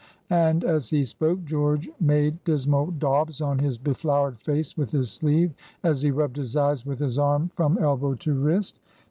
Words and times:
And, 0.31 0.63
as 0.63 0.89
he 0.89 1.05
spoke, 1.05 1.45
George 1.45 1.87
made 1.99 2.43
dismal 2.43 2.87
daubs 2.89 3.39
on 3.39 3.59
his 3.59 3.77
befloured 3.77 4.39
face 4.41 4.75
with 4.75 4.89
his 4.89 5.11
sleeve, 5.11 5.53
as 5.83 6.01
he 6.01 6.09
rubbed 6.09 6.37
his 6.37 6.57
eyes 6.57 6.87
with 6.87 6.97
his 6.97 7.19
arm 7.19 7.51
from 7.55 7.77
elbow 7.77 8.15
to 8.15 8.33
wrist. 8.33 8.79